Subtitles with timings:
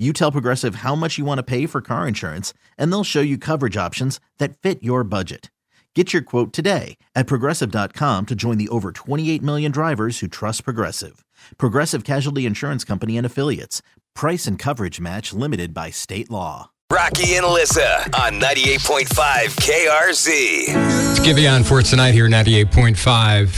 [0.00, 3.20] You tell Progressive how much you want to pay for car insurance, and they'll show
[3.20, 5.50] you coverage options that fit your budget.
[5.94, 10.64] Get your quote today at progressive.com to join the over 28 million drivers who trust
[10.64, 11.22] Progressive.
[11.58, 13.82] Progressive Casualty Insurance Company and Affiliates.
[14.14, 16.70] Price and coverage match limited by state law.
[16.90, 19.06] Rocky and Alyssa on 98.5
[19.60, 20.74] KRZ.
[20.74, 22.94] Let's Giveon for tonight here, 98.5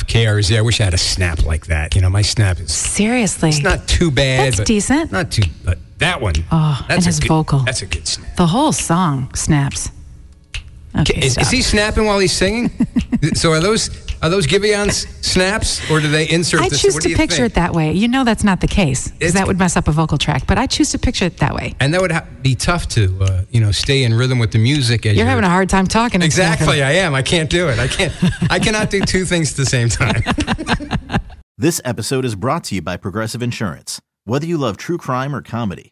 [0.06, 0.58] KRZ.
[0.58, 1.94] I wish I had a snap like that.
[1.94, 3.50] You know, my snap is Seriously.
[3.50, 4.48] it's not too bad.
[4.48, 5.12] That's but decent.
[5.12, 6.34] Not too, but that one.
[6.52, 7.60] Oh, that's and his good, vocal.
[7.60, 8.36] That's a good snap.
[8.36, 9.90] The whole song snaps.
[11.00, 12.70] Okay, Is, is he snapping while he's singing?
[13.34, 13.88] so are those
[14.20, 16.82] are those Giveon's snaps, or do they insert I this?
[16.82, 17.46] choose What to picture think?
[17.52, 17.92] it that way.
[17.92, 20.46] You know that's not the case It's- because that would mess up a vocal track.
[20.46, 21.74] But I choose to picture it that way.
[21.80, 24.58] And that would ha- be tough to, uh, you know, stay in rhythm with the
[24.58, 25.06] music.
[25.06, 26.20] As You're having a hard time talking.
[26.22, 26.82] Exactly.
[26.82, 27.14] I am.
[27.14, 27.78] I can't do it.
[27.80, 28.12] I can't.
[28.52, 30.22] I cannot do two things at the same time.
[31.58, 34.00] This episode is brought to you by Progressive Insurance.
[34.24, 35.91] Whether you love true crime or comedy,